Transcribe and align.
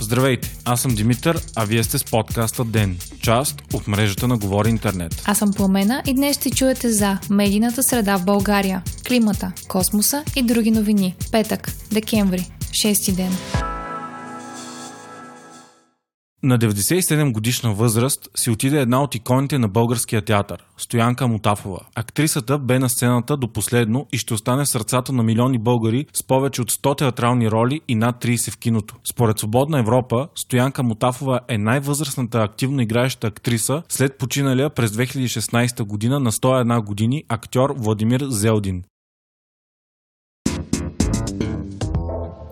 Здравейте, 0.00 0.56
аз 0.64 0.80
съм 0.80 0.94
Димитър, 0.94 1.40
а 1.56 1.64
вие 1.64 1.84
сте 1.84 1.98
с 1.98 2.04
подкаста 2.04 2.64
ДЕН, 2.64 2.98
част 3.22 3.62
от 3.74 3.88
мрежата 3.88 4.28
на 4.28 4.38
Говори 4.38 4.70
Интернет. 4.70 5.22
Аз 5.24 5.38
съм 5.38 5.52
Пламена 5.52 6.02
и 6.06 6.14
днес 6.14 6.36
ще 6.36 6.50
чуете 6.50 6.92
за 6.92 7.18
медийната 7.30 7.82
среда 7.82 8.16
в 8.16 8.24
България, 8.24 8.82
климата, 9.08 9.52
космоса 9.68 10.24
и 10.36 10.42
други 10.42 10.70
новини. 10.70 11.16
Петък, 11.32 11.72
декември, 11.92 12.50
6 12.70 13.14
ден. 13.14 13.32
На 16.42 16.58
97 16.58 17.32
годишна 17.32 17.74
възраст 17.74 18.28
си 18.34 18.50
отиде 18.50 18.80
една 18.80 19.02
от 19.02 19.14
иконите 19.14 19.58
на 19.58 19.68
българския 19.68 20.22
театър– 20.22 20.64
Стоянка 20.76 21.28
Мутафова. 21.28 21.80
Актрисата 21.94 22.58
бе 22.58 22.78
на 22.78 22.88
сцената 22.88 23.36
до 23.36 23.52
последно 23.52 24.06
и 24.12 24.18
ще 24.18 24.34
остане 24.34 24.64
в 24.64 24.68
сърцата 24.68 25.12
на 25.12 25.22
милиони 25.22 25.58
българи 25.58 26.06
с 26.12 26.22
повече 26.22 26.62
от 26.62 26.72
100 26.72 26.98
театрални 26.98 27.50
роли 27.50 27.80
и 27.88 27.94
над 27.94 28.24
30 28.24 28.50
в 28.50 28.58
киното. 28.58 28.96
Според 29.10 29.38
Свободна 29.38 29.78
Европа, 29.78 30.28
Стоянка 30.34 30.82
Мутафова 30.82 31.40
е 31.48 31.58
най-възрастната 31.58 32.42
активно 32.42 32.82
играеща 32.82 33.26
актриса 33.26 33.82
след 33.88 34.18
починалия 34.18 34.70
през 34.70 34.90
2016 34.90 35.82
година 35.82 36.20
на 36.20 36.32
101 36.32 36.84
години 36.84 37.24
актьор 37.28 37.74
Владимир 37.76 38.24
Зелдин. 38.28 38.82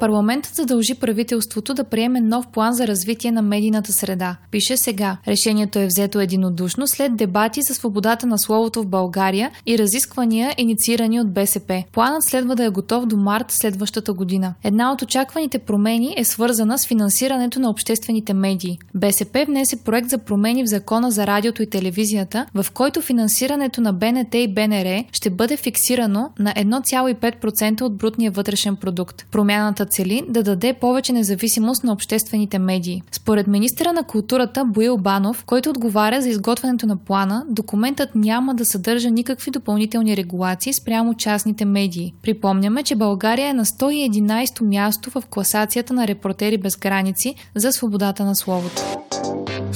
Парламентът 0.01 0.55
задължи 0.55 0.95
правителството 0.95 1.75
да 1.75 1.85
приеме 1.85 2.21
нов 2.21 2.47
план 2.53 2.73
за 2.73 2.87
развитие 2.87 3.33
на 3.33 3.43
медийната 3.43 3.93
среда. 3.93 4.37
Пише 4.51 4.77
сега. 4.77 5.17
Решението 5.29 5.79
е 5.79 5.87
взето 5.87 6.21
единодушно 6.21 6.87
след 6.87 7.17
дебати 7.17 7.63
за 7.63 7.75
свободата 7.75 8.27
на 8.27 8.39
словото 8.39 8.83
в 8.83 8.87
България 8.87 9.51
и 9.67 9.79
разисквания, 9.79 10.55
инициирани 10.59 11.21
от 11.21 11.33
БСП. 11.33 11.85
Планът 11.93 12.23
следва 12.23 12.57
да 12.57 12.65
е 12.65 12.69
готов 12.69 13.07
до 13.07 13.17
март 13.17 13.51
следващата 13.51 14.13
година. 14.13 14.55
Една 14.65 14.93
от 14.93 15.03
очакваните 15.03 15.59
промени 15.59 16.15
е 16.17 16.25
свързана 16.25 16.79
с 16.79 16.87
финансирането 16.87 17.61
на 17.61 17.71
обществените 17.71 18.35
медии. 18.35 18.79
БСП 18.95 19.45
внесе 19.49 19.77
проект 19.77 20.09
за 20.09 20.19
промени 20.19 20.65
в 20.65 20.69
закона 20.69 21.11
за 21.11 21.27
радиото 21.27 21.63
и 21.63 21.71
телевизията, 21.71 22.47
в 22.55 22.67
който 22.75 23.01
финансирането 23.01 23.81
на 23.81 23.93
БНТ 23.93 24.35
и 24.35 24.55
БНР 24.55 25.05
ще 25.13 25.31
бъде 25.31 25.57
фиксирано 25.57 26.31
на 26.39 26.53
1,5% 26.53 27.83
от 27.83 27.97
брутния 27.97 28.31
вътрешен 28.31 28.77
продукт. 28.77 29.27
Промяната 29.33 29.86
цели 29.87 30.23
да 30.29 30.43
даде 30.43 30.73
повече 30.73 31.13
независимост 31.13 31.85
на 31.85 31.93
обществените 31.93 32.59
медии. 32.59 33.03
Според 33.13 33.47
министра 33.47 33.93
на 33.93 34.03
културата 34.03 34.65
Боил 34.65 34.97
Банов, 34.97 35.45
който 35.45 35.71
отговаря 35.71 36.23
за 36.23 36.29
изготвянето 36.29 36.87
на 36.87 36.97
плана, 36.97 37.45
документът 37.49 38.15
няма 38.15 38.55
да 38.55 38.65
съдържа 38.65 39.11
никакви 39.11 39.51
допълнителни 39.51 40.17
регулации 40.17 40.73
спрямо 40.73 41.15
частните 41.15 41.65
медии. 41.65 42.15
Припомняме, 42.23 42.83
че 42.83 42.97
България 42.97 43.49
е 43.49 43.53
на 43.53 43.65
111-то 43.65 44.65
място 44.65 45.11
в 45.11 45.23
класацията 45.31 45.95
на 45.95 46.07
репортери 46.07 46.59
без 46.59 46.77
граници 46.77 47.35
за 47.55 47.73
свободата 47.73 48.25
на 48.25 48.35
словото. 48.35 49.06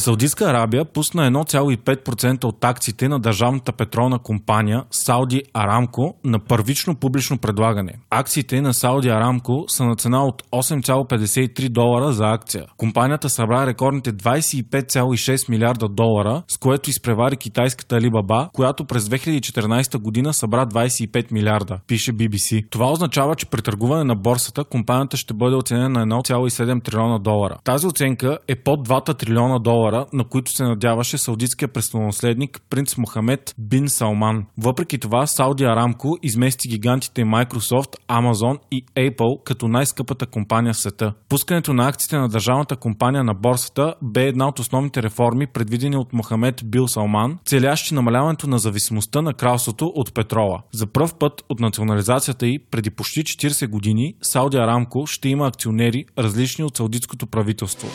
Саудитска 0.01 0.45
Арабия 0.45 0.84
пусна 0.84 1.31
1,5% 1.31 2.45
от 2.45 2.65
акциите 2.65 3.09
на 3.09 3.20
държавната 3.20 3.73
петролна 3.73 4.19
компания 4.19 4.84
Сауди 4.91 5.43
Арамко 5.55 6.15
на 6.25 6.39
първично 6.39 6.95
публично 6.95 7.39
предлагане. 7.39 7.93
Акциите 8.11 8.61
на 8.61 8.75
Сауди 8.75 9.09
Арамко 9.09 9.65
са 9.69 9.84
на 9.84 9.97
цена 9.97 10.25
от 10.25 10.43
8,53 10.53 11.69
долара 11.69 12.12
за 12.12 12.25
акция. 12.25 12.67
Компанията 12.77 13.28
събра 13.28 13.67
рекордните 13.67 14.12
25,6 14.12 15.51
милиарда 15.51 15.89
долара, 15.89 16.43
с 16.48 16.59
което 16.59 16.91
изпревари 16.91 17.37
китайската 17.37 17.97
Alibaba, 17.97 18.51
която 18.53 18.84
през 18.84 19.05
2014 19.05 19.98
година 19.98 20.34
събра 20.34 20.67
25 20.67 21.33
милиарда, 21.33 21.78
пише 21.87 22.12
BBC. 22.12 22.71
Това 22.71 22.93
означава, 22.93 23.34
че 23.34 23.47
при 23.47 23.62
търгуване 23.62 24.05
на 24.05 24.15
борсата 24.15 24.65
компанията 24.65 25.17
ще 25.17 25.34
бъде 25.34 25.56
оценена 25.56 26.06
на 26.06 26.17
1,7 26.17 26.84
трилиона 26.84 27.19
долара. 27.19 27.56
Тази 27.65 27.87
оценка 27.87 28.39
е 28.49 28.55
под 28.55 28.89
2 28.89 29.19
трилиона 29.19 29.59
долара, 29.59 29.90
на 30.12 30.25
които 30.25 30.53
се 30.53 30.65
надяваше 30.65 31.19
саудитския 31.19 31.69
престолонаследник 31.69 32.61
принц 32.71 32.97
Мохамед 32.97 33.55
Бин 33.59 33.89
Салман. 33.89 34.47
Въпреки 34.59 34.99
това, 34.99 35.27
Сауди 35.27 35.65
Арамко 35.65 36.19
измести 36.23 36.69
гигантите 36.69 37.23
Microsoft, 37.23 37.97
Amazon 38.09 38.59
и 38.71 38.84
Apple 38.97 39.45
като 39.45 39.69
най-скъпата 39.69 40.27
компания 40.27 40.75
в 40.75 40.77
света. 40.77 41.12
Пускането 41.28 41.73
на 41.73 41.89
акциите 41.89 42.17
на 42.17 42.28
държавната 42.28 42.77
компания 42.77 43.25
на 43.25 43.34
борсата 43.34 43.95
бе 44.03 44.27
една 44.27 44.49
от 44.49 44.59
основните 44.59 45.03
реформи, 45.03 45.47
предвидени 45.47 45.97
от 45.97 46.12
Мохамед 46.12 46.62
Бил 46.65 46.89
Салман, 46.89 47.39
целящи 47.45 47.95
намаляването 47.95 48.47
на 48.47 48.59
зависимостта 48.59 49.22
на 49.22 49.34
кралството 49.34 49.87
от 49.87 50.15
петрола. 50.15 50.62
За 50.72 50.87
пръв 50.87 51.15
път 51.15 51.45
от 51.49 51.61
национализацията 51.61 52.47
й 52.47 52.59
преди 52.71 52.91
почти 52.91 53.25
40 53.25 53.69
години 53.69 54.15
Сауди 54.22 54.57
Арамко 54.57 55.07
ще 55.07 55.28
има 55.28 55.47
акционери, 55.47 56.05
различни 56.19 56.65
от 56.65 56.77
саудитското 56.77 57.27
правителство. 57.27 57.89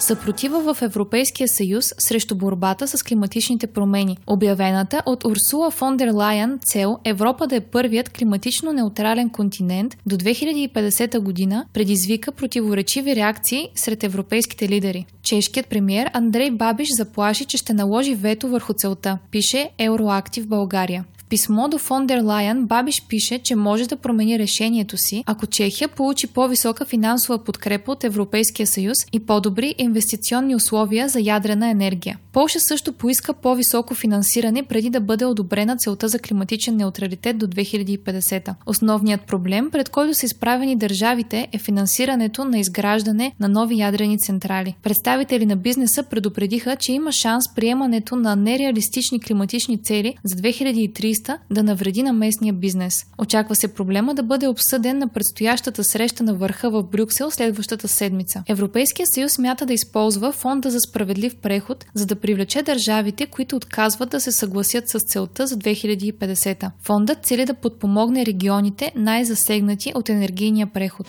Съпротива 0.00 0.74
в 0.74 0.82
Европейския 0.82 1.48
съюз 1.48 1.94
срещу 1.98 2.34
борбата 2.34 2.88
с 2.88 3.02
климатичните 3.02 3.66
промени. 3.66 4.18
Обявената 4.26 5.02
от 5.06 5.24
Урсула 5.24 5.70
фон 5.70 5.96
дер 5.96 6.10
Лайен 6.12 6.58
цел 6.64 6.98
Европа 7.04 7.46
да 7.46 7.56
е 7.56 7.60
първият 7.60 8.08
климатично 8.08 8.72
неутрален 8.72 9.30
континент 9.30 9.96
до 10.06 10.16
2050 10.16 11.18
година 11.18 11.64
предизвика 11.72 12.32
противоречиви 12.32 13.16
реакции 13.16 13.68
сред 13.74 14.04
европейските 14.04 14.68
лидери. 14.68 15.06
Чешкият 15.22 15.66
премьер 15.66 16.10
Андрей 16.12 16.50
Бабиш 16.50 16.88
заплаши, 16.92 17.44
че 17.44 17.56
ще 17.56 17.74
наложи 17.74 18.14
вето 18.14 18.48
върху 18.48 18.72
целта, 18.72 19.18
пише 19.30 19.70
Евроактив 19.78 20.46
България 20.46 21.04
писмо 21.30 21.68
до 21.68 21.78
фон 21.78 22.06
дер 22.06 22.22
Лайен 22.22 22.66
Бабиш 22.66 23.02
пише, 23.08 23.38
че 23.38 23.56
може 23.56 23.88
да 23.88 23.96
промени 23.96 24.38
решението 24.38 24.96
си, 24.96 25.24
ако 25.26 25.46
Чехия 25.46 25.88
получи 25.88 26.26
по-висока 26.26 26.84
финансова 26.84 27.44
подкрепа 27.44 27.92
от 27.92 28.04
Европейския 28.04 28.66
съюз 28.66 28.98
и 29.12 29.20
по-добри 29.20 29.74
инвестиционни 29.78 30.54
условия 30.54 31.08
за 31.08 31.20
ядрена 31.20 31.70
енергия. 31.70 32.18
Полша 32.32 32.60
също 32.60 32.92
поиска 32.92 33.32
по-високо 33.32 33.94
финансиране 33.94 34.62
преди 34.62 34.90
да 34.90 35.00
бъде 35.00 35.24
одобрена 35.24 35.76
целта 35.76 36.08
за 36.08 36.18
климатичен 36.18 36.76
неутралитет 36.76 37.38
до 37.38 37.46
2050. 37.46 38.54
Основният 38.66 39.20
проблем, 39.20 39.70
пред 39.70 39.88
който 39.88 40.14
са 40.14 40.26
изправени 40.26 40.76
държавите, 40.76 41.48
е 41.52 41.58
финансирането 41.58 42.44
на 42.44 42.58
изграждане 42.58 43.32
на 43.40 43.48
нови 43.48 43.78
ядрени 43.78 44.18
централи. 44.18 44.74
Представители 44.82 45.46
на 45.46 45.56
бизнеса 45.56 46.02
предупредиха, 46.02 46.76
че 46.76 46.92
има 46.92 47.12
шанс 47.12 47.54
приемането 47.54 48.16
на 48.16 48.36
нереалистични 48.36 49.20
климатични 49.20 49.82
цели 49.82 50.14
за 50.24 50.36
2030 50.36 51.19
туриста 51.20 51.38
да 51.50 51.62
навреди 51.62 52.02
на 52.02 52.12
местния 52.12 52.52
бизнес. 52.52 53.06
Очаква 53.18 53.56
се 53.56 53.74
проблема 53.74 54.14
да 54.14 54.22
бъде 54.22 54.48
обсъден 54.48 54.98
на 54.98 55.08
предстоящата 55.08 55.84
среща 55.84 56.22
на 56.22 56.34
върха 56.34 56.70
в 56.70 56.82
Брюксел 56.82 57.30
следващата 57.30 57.88
седмица. 57.88 58.42
Европейския 58.48 59.06
съюз 59.06 59.32
смята 59.32 59.66
да 59.66 59.72
използва 59.72 60.32
фонда 60.32 60.70
за 60.70 60.80
справедлив 60.80 61.36
преход, 61.36 61.86
за 61.94 62.06
да 62.06 62.16
привлече 62.16 62.62
държавите, 62.62 63.26
които 63.26 63.56
отказват 63.56 64.10
да 64.10 64.20
се 64.20 64.32
съгласят 64.32 64.88
с 64.88 64.98
целта 65.00 65.46
за 65.46 65.56
2050. 65.56 66.70
Фондът 66.82 67.24
цели 67.24 67.44
да 67.44 67.54
подпомогне 67.54 68.26
регионите 68.26 68.92
най-засегнати 68.96 69.92
от 69.94 70.08
енергийния 70.08 70.66
преход. 70.66 71.06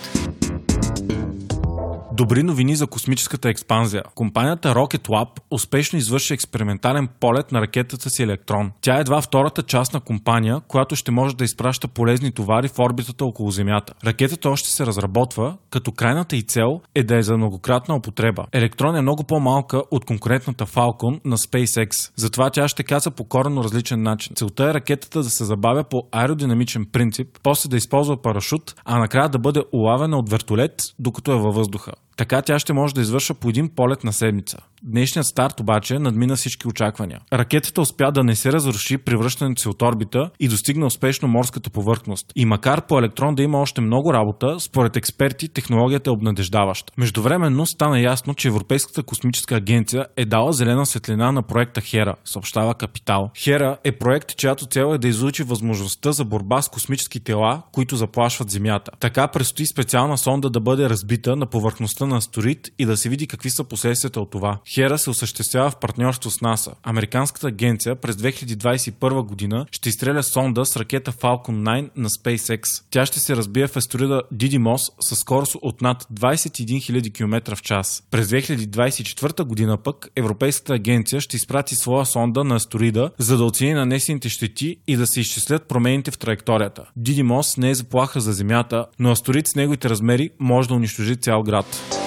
Добри 2.13 2.43
новини 2.43 2.75
за 2.75 2.87
космическата 2.87 3.49
експанзия. 3.49 4.03
Компанията 4.15 4.73
Rocket 4.73 5.07
Lab 5.07 5.27
успешно 5.51 5.99
извърши 5.99 6.33
експериментален 6.33 7.07
полет 7.19 7.51
на 7.51 7.61
ракетата 7.61 8.09
си 8.09 8.23
Електрон. 8.23 8.71
Тя 8.81 8.97
е 8.97 8.99
едва 8.99 9.21
втората 9.21 9.63
част 9.63 9.93
на 9.93 9.99
компания, 9.99 10.61
която 10.67 10.95
ще 10.95 11.11
може 11.11 11.35
да 11.35 11.43
изпраща 11.43 11.87
полезни 11.87 12.31
товари 12.31 12.67
в 12.67 12.79
орбитата 12.79 13.25
около 13.25 13.51
Земята. 13.51 13.93
Ракетата 14.05 14.49
още 14.49 14.69
се 14.69 14.85
разработва, 14.85 15.57
като 15.69 15.91
крайната 15.91 16.35
и 16.35 16.41
цел 16.41 16.81
е 16.95 17.03
да 17.03 17.17
е 17.17 17.21
за 17.21 17.37
многократна 17.37 17.95
употреба. 17.95 18.45
Електрон 18.51 18.95
е 18.95 19.01
много 19.01 19.23
по-малка 19.23 19.81
от 19.91 20.05
конкурентната 20.05 20.65
Falcon 20.65 21.19
на 21.25 21.37
SpaceX, 21.37 22.11
затова 22.15 22.49
тя 22.49 22.67
ще 22.67 22.83
каза 22.83 23.11
по 23.11 23.23
коренно 23.23 23.63
различен 23.63 24.03
начин. 24.03 24.35
Целта 24.35 24.63
е 24.63 24.73
ракетата 24.73 25.23
да 25.23 25.29
се 25.29 25.45
забавя 25.45 25.83
по 25.83 26.03
аеродинамичен 26.11 26.85
принцип, 26.91 27.27
после 27.43 27.69
да 27.69 27.77
използва 27.77 28.21
парашут, 28.21 28.75
а 28.85 28.99
накрая 28.99 29.29
да 29.29 29.39
бъде 29.39 29.63
улавена 29.71 30.17
от 30.17 30.29
вертолет, 30.29 30.75
докато 30.99 31.31
е 31.31 31.35
във 31.35 31.55
въздуха. 31.55 31.91
Така 32.17 32.41
тя 32.41 32.59
ще 32.59 32.73
може 32.73 32.93
да 32.93 33.01
извършва 33.01 33.35
по 33.35 33.49
един 33.49 33.69
полет 33.69 34.03
на 34.03 34.13
седмица. 34.13 34.57
Днешният 34.83 35.27
старт 35.27 35.59
обаче 35.59 35.99
надмина 35.99 36.35
всички 36.35 36.67
очаквания. 36.67 37.19
Ракетата 37.33 37.81
успя 37.81 38.11
да 38.11 38.23
не 38.23 38.35
се 38.35 38.53
разруши 38.53 38.97
при 38.97 39.15
връщането 39.15 39.61
си 39.61 39.69
от 39.69 39.81
орбита 39.81 40.29
и 40.39 40.47
достигна 40.47 40.85
успешно 40.85 41.27
морската 41.27 41.69
повърхност. 41.69 42.31
И 42.35 42.45
макар 42.45 42.87
по 42.87 42.99
електрон 42.99 43.35
да 43.35 43.43
има 43.43 43.59
още 43.59 43.81
много 43.81 44.13
работа, 44.13 44.59
според 44.59 44.97
експерти 44.97 45.49
технологията 45.49 46.09
е 46.09 46.13
обнадеждаваща. 46.13 46.93
Междувременно 46.97 47.65
стана 47.65 47.99
ясно, 47.99 48.33
че 48.33 48.47
Европейската 48.47 49.03
космическа 49.03 49.55
агенция 49.55 50.05
е 50.17 50.25
дала 50.25 50.53
зелена 50.53 50.85
светлина 50.85 51.31
на 51.31 51.41
проекта 51.43 51.81
Хера, 51.81 52.15
съобщава 52.25 52.75
Капитал. 52.75 53.29
Хера 53.37 53.77
е 53.83 53.91
проект, 53.91 54.37
чиято 54.37 54.65
цел 54.65 54.93
е 54.93 54.97
да 54.97 55.07
изучи 55.07 55.43
възможността 55.43 56.11
за 56.11 56.25
борба 56.25 56.61
с 56.61 56.69
космически 56.69 57.19
тела, 57.19 57.61
които 57.71 57.95
заплашват 57.95 58.49
Земята. 58.49 58.91
Така 58.99 59.27
предстои 59.27 59.65
специална 59.65 60.17
сонда 60.17 60.49
да 60.49 60.59
бъде 60.59 60.89
разбита 60.89 61.35
на 61.35 61.45
повърхността 61.45 62.05
на 62.05 62.17
астероид 62.17 62.69
и 62.79 62.85
да 62.85 62.97
се 62.97 63.09
види 63.09 63.27
какви 63.27 63.49
са 63.49 63.63
последствията 63.63 64.21
от 64.21 64.31
това. 64.31 64.59
Хера 64.73 64.97
се 64.97 65.09
осъществява 65.09 65.69
в 65.69 65.75
партньорство 65.75 66.31
с 66.31 66.41
НАСА. 66.41 66.71
Американската 66.83 67.47
агенция 67.47 67.95
през 67.95 68.15
2021 68.15 69.21
година 69.21 69.65
ще 69.71 69.89
изстреля 69.89 70.23
сонда 70.23 70.65
с 70.65 70.77
ракета 70.77 71.11
Falcon 71.11 71.63
9 71.63 71.89
на 71.95 72.09
SpaceX. 72.09 72.83
Тя 72.89 73.05
ще 73.05 73.19
се 73.19 73.35
разбие 73.35 73.67
в 73.67 73.77
астероида 73.77 74.21
Didymos 74.33 74.91
със 74.99 75.19
скорост 75.19 75.55
от 75.61 75.81
над 75.81 76.03
21 76.13 77.01
000 77.01 77.13
км 77.13 77.55
в 77.55 77.61
час. 77.61 78.03
През 78.11 78.27
2024 78.27 79.43
година 79.43 79.77
пък 79.77 80.07
Европейската 80.15 80.73
агенция 80.73 81.21
ще 81.21 81.35
изпрати 81.35 81.75
своя 81.75 82.05
сонда 82.05 82.43
на 82.43 82.55
астероида, 82.55 83.11
за 83.17 83.37
да 83.37 83.45
оцени 83.45 83.73
нанесените 83.73 84.29
щети 84.29 84.77
и 84.87 84.95
да 84.95 85.07
се 85.07 85.19
изчислят 85.19 85.67
промените 85.67 86.11
в 86.11 86.17
траекторията. 86.17 86.85
Дидимос 86.95 87.57
не 87.57 87.69
е 87.69 87.75
заплаха 87.75 88.21
за 88.21 88.33
Земята, 88.33 88.85
но 88.99 89.11
астероид 89.11 89.47
с 89.47 89.55
неговите 89.55 89.89
размери 89.89 90.29
може 90.39 90.67
да 90.67 90.75
унищожи 90.75 91.15
цял 91.15 91.43
град. 91.43 92.00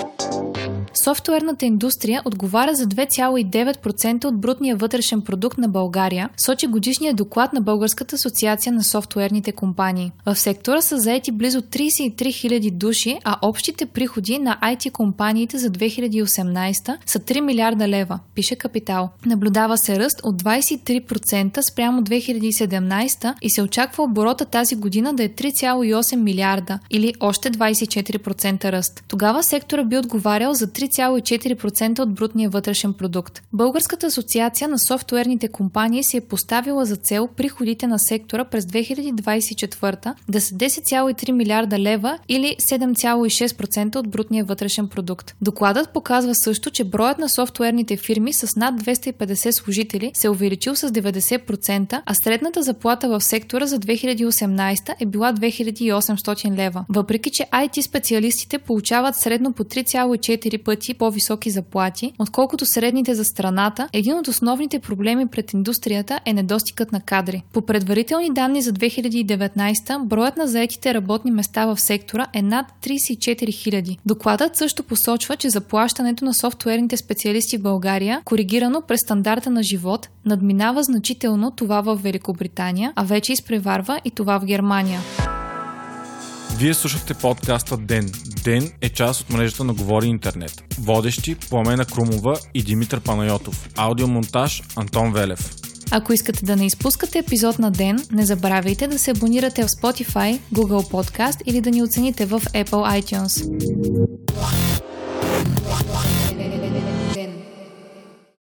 Софтуерната 1.05 1.67
индустрия 1.67 2.23
отговаря 2.25 2.75
за 2.75 2.87
2,9% 2.87 4.25
от 4.25 4.41
брутния 4.41 4.77
вътрешен 4.77 5.23
продукт 5.23 5.59
на 5.59 5.69
България, 5.69 6.31
сочи 6.37 6.67
годишния 6.67 7.15
доклад 7.15 7.53
на 7.53 7.61
Българската 7.61 8.15
асоциация 8.15 8.73
на 8.73 8.85
софтуерните 8.85 9.53
компании. 9.53 10.13
В 10.27 10.37
сектора 10.37 10.81
са 10.81 10.99
заети 10.99 11.33
близо 11.33 11.61
33 11.61 12.15
000 12.15 12.71
души, 12.71 13.19
а 13.25 13.37
общите 13.43 13.87
приходи 13.87 14.39
на 14.39 14.59
IT 14.63 14.91
компаниите 14.91 15.59
за 15.59 15.71
2018 15.71 16.97
са 17.07 17.19
3 17.19 17.41
милиарда 17.41 17.89
лева, 17.89 18.19
пише 18.35 18.57
Капитал. 18.57 19.11
Наблюдава 19.27 19.79
се 19.79 19.99
ръст 19.99 20.21
от 20.23 20.43
23% 20.43 21.61
спрямо 21.61 22.03
2017 22.03 23.35
и 23.43 23.51
се 23.51 23.63
очаква 23.63 24.05
оборота 24.05 24.45
тази 24.45 24.77
година 24.77 25.15
да 25.15 25.25
е 25.25 25.29
3,8 25.29 26.17
милиарда 26.17 26.79
или 26.91 27.15
още 27.21 27.51
24% 27.51 28.73
ръст. 28.73 29.05
Тогава 29.09 29.43
сектора 29.43 29.85
би 29.85 29.99
отговарял 29.99 30.55
за 30.55 30.67
3, 30.67 30.94
3,4% 30.95 31.99
от 31.99 32.15
брутния 32.15 32.51
вътрешен 32.51 32.93
продукт. 32.93 33.43
Българската 33.53 34.07
асоциация 34.07 34.69
на 34.69 34.79
софтуерните 34.79 35.49
компании 35.49 36.05
си 36.05 36.17
е 36.17 36.21
поставила 36.21 36.85
за 36.85 36.97
цел 36.97 37.29
приходите 37.37 37.87
на 37.87 37.99
сектора 37.99 38.45
през 38.45 38.65
2024 38.65 40.15
да 40.29 40.41
са 40.41 40.55
10,3 40.55 41.33
милиарда 41.33 41.79
лева 41.79 42.19
или 42.29 42.57
7,6% 42.61 43.97
от 43.97 44.09
брутния 44.09 44.45
вътрешен 44.45 44.89
продукт. 44.89 45.35
Докладът 45.41 45.93
показва 45.93 46.35
също, 46.35 46.71
че 46.71 46.85
броят 46.85 47.19
на 47.19 47.29
софтуерните 47.29 47.97
фирми 47.97 48.33
с 48.33 48.57
над 48.57 48.83
250 48.83 49.51
служители 49.51 50.11
се 50.15 50.27
е 50.27 50.31
увеличил 50.31 50.77
с 50.77 50.89
90%, 50.89 52.03
а 52.07 52.15
средната 52.15 52.63
заплата 52.63 53.09
в 53.09 53.21
сектора 53.21 53.67
за 53.67 53.79
2018 53.79 54.95
е 55.01 55.07
била 55.07 55.33
2800 55.33 56.57
лева. 56.57 56.85
Въпреки, 56.89 57.31
че 57.31 57.47
IT 57.53 57.81
специалистите 57.81 58.59
получават 58.59 59.17
средно 59.17 59.53
по 59.53 59.65
3,4 59.65 60.63
пъти 60.65 60.84
пъти 60.85 60.99
по-високи 60.99 61.51
заплати, 61.51 62.13
отколкото 62.19 62.67
средните 62.67 63.15
за 63.15 63.25
страната, 63.25 63.89
един 63.93 64.19
от 64.19 64.29
основните 64.29 64.79
проблеми 64.79 65.27
пред 65.27 65.53
индустрията 65.53 66.21
е 66.25 66.33
недостигът 66.33 66.93
на 66.93 67.01
кадри. 67.01 67.43
По 67.53 67.63
предварителни 67.63 68.35
данни 68.35 68.63
за 68.63 68.73
2019, 68.73 70.05
броят 70.05 70.37
на 70.37 70.47
заетите 70.47 70.95
работни 70.95 71.31
места 71.31 71.67
в 71.67 71.81
сектора 71.81 72.27
е 72.33 72.43
над 72.43 72.67
34 72.83 73.45
000. 73.45 73.99
Докладът 74.07 74.57
също 74.57 74.83
посочва, 74.83 75.37
че 75.37 75.51
заплащането 75.51 76.25
на 76.25 76.35
софтуерните 76.35 76.97
специалисти 76.97 77.59
в 77.59 77.63
България, 77.63 78.21
коригирано 78.25 78.83
през 78.89 79.01
стандарта 79.01 79.51
на 79.51 79.63
живот, 79.63 80.09
надминава 80.27 80.83
значително 80.83 81.51
това 81.51 81.81
в 81.81 81.97
Великобритания, 81.97 82.93
а 82.97 83.05
вече 83.05 83.33
изпреварва 83.33 84.01
и 84.05 84.11
това 84.11 84.39
в 84.39 84.45
Германия. 84.45 85.01
Вие 86.59 86.75
слушахте 86.75 87.15
подкаста 87.15 87.77
Ден. 87.77 88.11
Ден 88.45 88.73
е 88.81 88.89
част 88.89 89.21
от 89.21 89.31
мрежата 89.31 89.65
на 89.65 89.75
Говори 89.75 90.07
Интернет. 90.07 90.65
Водещи 90.81 91.35
Пламена 91.35 91.85
Крумова 91.85 92.39
и 92.55 92.63
Димитър 92.63 93.01
Панайотов. 93.01 93.69
Аудиомонтаж 93.77 94.63
Антон 94.77 95.13
Велев. 95.13 95.55
Ако 95.91 96.13
искате 96.13 96.45
да 96.45 96.57
не 96.57 96.67
изпускате 96.67 97.19
епизод 97.19 97.59
на 97.59 97.71
ден, 97.71 98.07
не 98.13 98.27
забравяйте 98.27 98.87
да 98.87 98.99
се 98.99 99.11
абонирате 99.11 99.63
в 99.65 99.69
Spotify, 99.69 100.39
Google 100.55 100.91
Podcast 100.91 101.43
или 101.47 101.61
да 101.61 101.71
ни 101.71 101.83
оцените 101.83 102.27
в 102.27 102.41
Apple 102.41 103.01
iTunes. 103.01 103.45